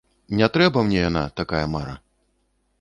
Не 0.39 0.47
трэба 0.55 0.83
мне 0.87 0.97
яна, 1.09 1.23
такая 1.43 1.63
мара. 1.77 1.95